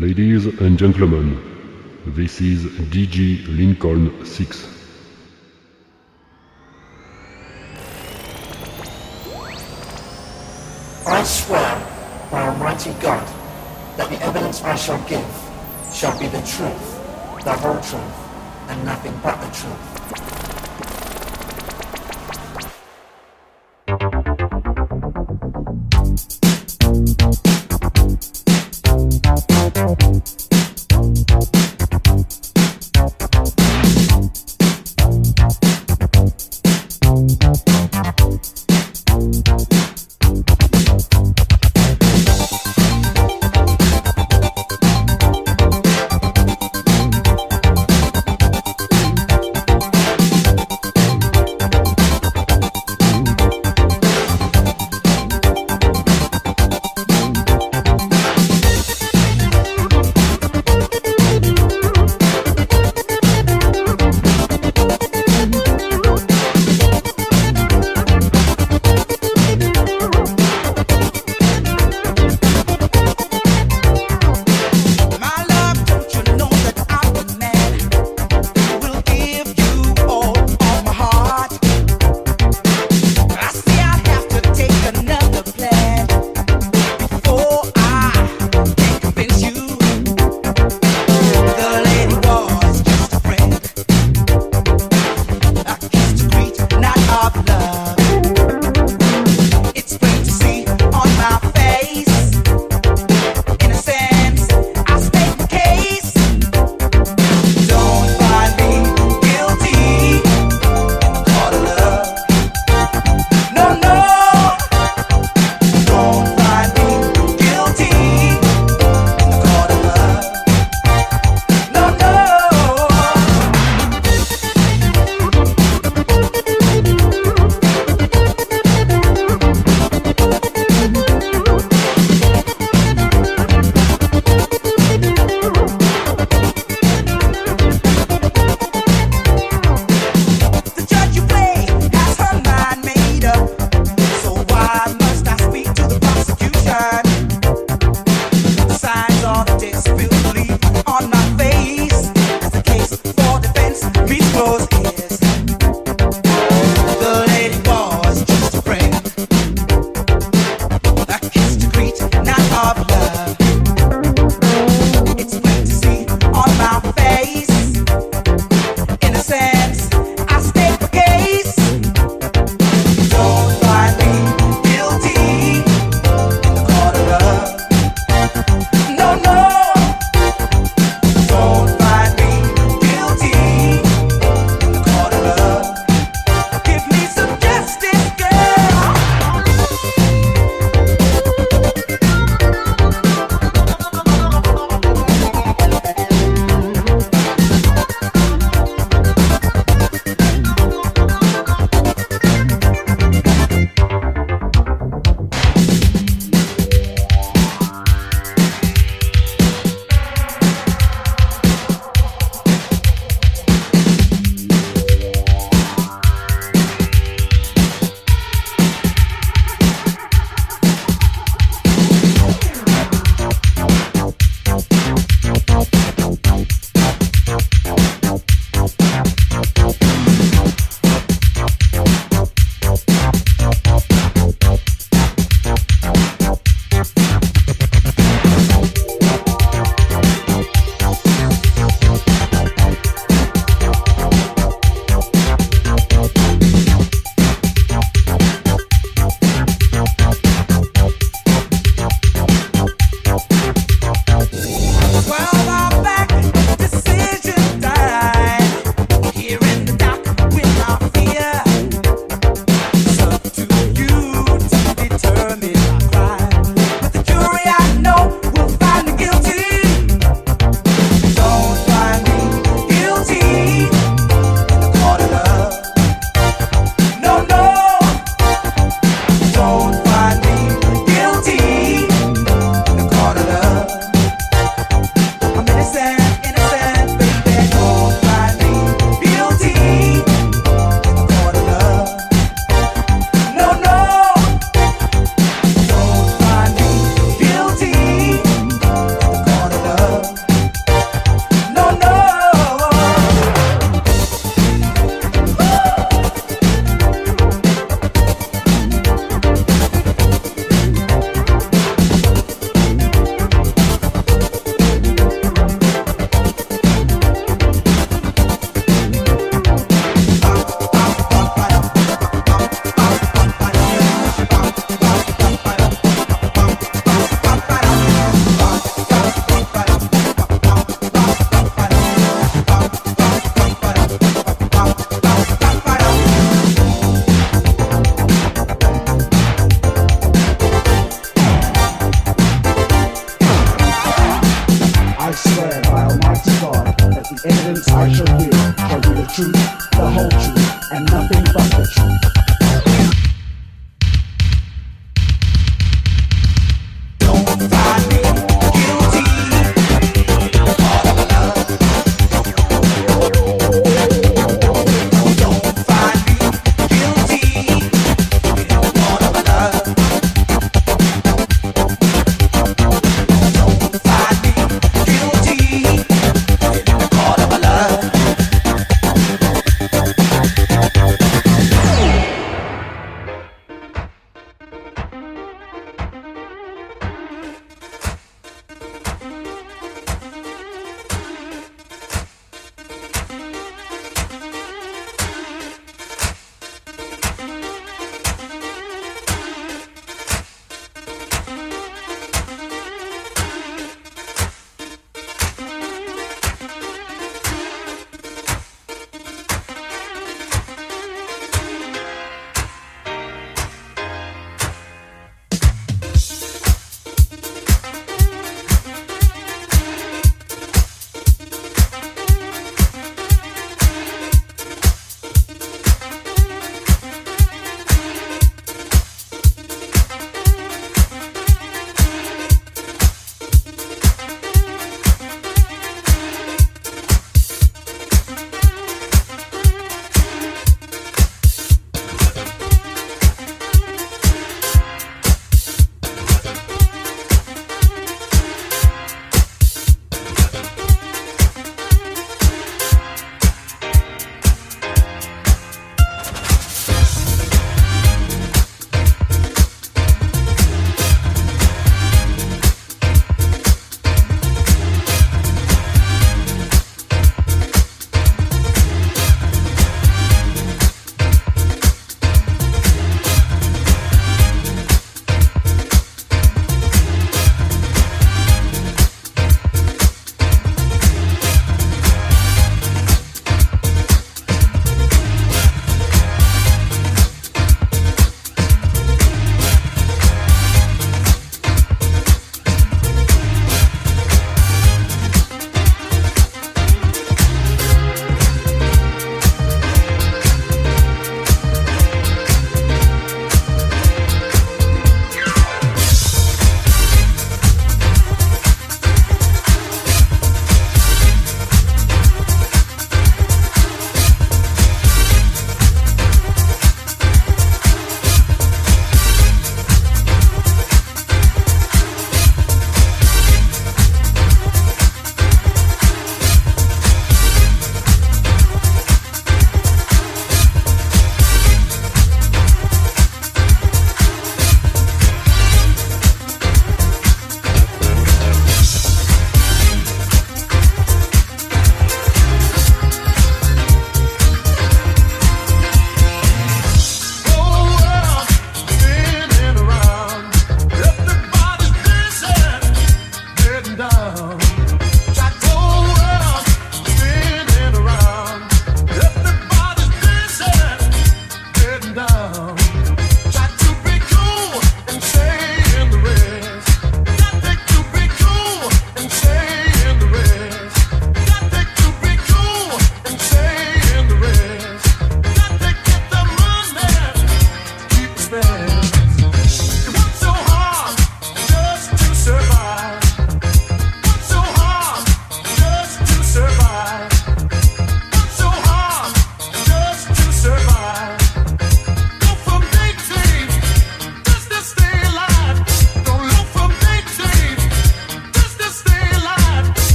[0.00, 1.38] Ladies and gentlemen,
[2.04, 4.66] this is DJ Lincoln 6.
[11.06, 13.24] I swear by Almighty God
[13.96, 15.24] that the evidence I shall give
[15.94, 20.43] shall be the truth, the whole truth, and nothing but the truth.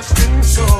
[0.00, 0.79] trust in so.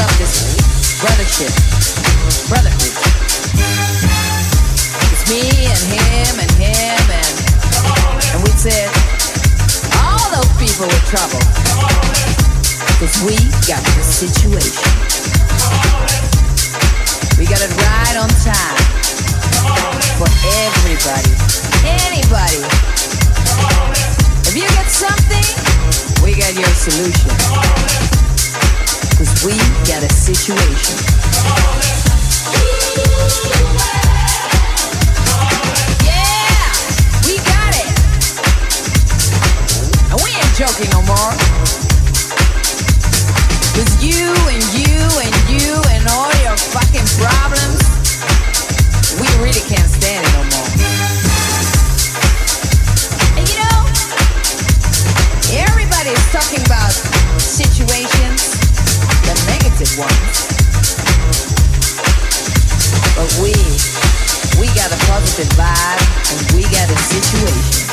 [0.00, 0.54] up this
[1.02, 1.50] brothership,
[2.46, 2.94] brotherhood.
[5.10, 7.34] It's me and him and him and,
[8.30, 8.86] and we said,
[9.98, 11.42] all those people with trouble,
[13.02, 13.34] cause we
[13.66, 14.86] got the situation.
[17.38, 18.78] We got it right on time
[20.14, 20.30] for
[20.62, 21.34] everybody,
[22.06, 22.62] anybody.
[24.46, 25.46] If you get something,
[26.22, 27.97] we got your solution.
[29.18, 29.50] Cause we
[29.82, 30.94] got a situation.
[36.06, 36.62] Yeah,
[37.26, 37.90] we got it.
[40.06, 41.02] And we ain't joking no
[43.98, 47.82] you and you and you and all your fucking problems,
[49.18, 50.70] we really can't stand it no more.
[53.34, 53.82] And you know,
[56.30, 56.92] talking about
[57.42, 58.57] situations,
[59.78, 60.46] negative ones.
[63.14, 63.52] But we,
[64.60, 66.00] we got a positive vibe
[66.32, 67.87] and we got a situation.